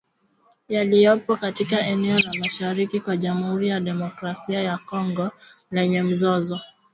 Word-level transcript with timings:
yaliyopo 0.67 1.35
katika 1.35 1.79
eneo 1.87 2.15
la 2.17 2.39
mashariki 2.43 3.01
mwa 3.05 3.17
Jamuhuri 3.17 3.67
ya 3.69 3.79
Demokrasia 3.79 4.61
ya 4.61 4.77
Kongo 4.77 5.31
lenye 5.71 6.01
mzozo 6.03 6.59